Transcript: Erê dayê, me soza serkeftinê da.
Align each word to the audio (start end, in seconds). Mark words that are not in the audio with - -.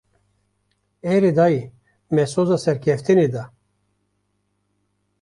Erê 1.13 1.31
dayê, 1.37 1.63
me 2.13 2.23
soza 2.33 2.57
serkeftinê 2.65 3.27
da. 3.35 3.43